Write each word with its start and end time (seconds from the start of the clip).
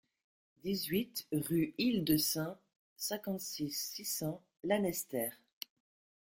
dix-huit 0.63 1.27
rue 1.31 1.75
Île 1.77 2.03
de 2.03 2.17
Sein, 2.17 2.57
cinquante-six, 2.97 3.69
six 3.71 4.05
cents, 4.05 4.41
Lanester 4.63 5.29